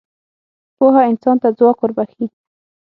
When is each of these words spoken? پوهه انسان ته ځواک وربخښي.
پوهه 0.77 1.01
انسان 1.11 1.35
ته 1.41 1.47
ځواک 1.57 1.77
وربخښي. 1.81 2.25